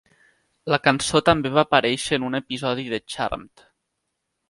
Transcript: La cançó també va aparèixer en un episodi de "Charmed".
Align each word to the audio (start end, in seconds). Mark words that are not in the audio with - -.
La 0.73 0.79
cançó 0.87 1.21
també 1.27 1.53
va 1.59 1.65
aparèixer 1.71 2.21
en 2.21 2.27
un 2.33 2.41
episodi 2.43 2.91
de 2.97 3.05
"Charmed". 3.17 3.69